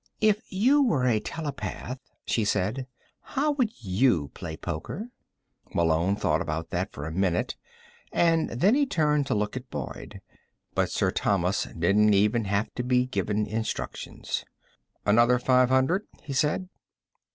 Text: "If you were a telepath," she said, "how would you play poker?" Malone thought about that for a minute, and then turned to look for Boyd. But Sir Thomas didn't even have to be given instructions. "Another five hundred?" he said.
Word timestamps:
"If 0.19 0.51
you 0.51 0.81
were 0.81 1.05
a 1.05 1.19
telepath," 1.19 1.99
she 2.25 2.43
said, 2.43 2.87
"how 3.21 3.51
would 3.51 3.69
you 3.83 4.29
play 4.29 4.57
poker?" 4.57 5.09
Malone 5.75 6.15
thought 6.15 6.41
about 6.41 6.71
that 6.71 6.91
for 6.91 7.05
a 7.05 7.11
minute, 7.11 7.55
and 8.11 8.49
then 8.49 8.83
turned 8.87 9.27
to 9.27 9.35
look 9.35 9.53
for 9.53 9.59
Boyd. 9.59 10.19
But 10.73 10.89
Sir 10.89 11.11
Thomas 11.11 11.65
didn't 11.65 12.15
even 12.15 12.45
have 12.45 12.73
to 12.73 12.83
be 12.83 13.05
given 13.05 13.45
instructions. 13.45 14.43
"Another 15.05 15.37
five 15.37 15.69
hundred?" 15.69 16.07
he 16.23 16.33
said. 16.33 16.67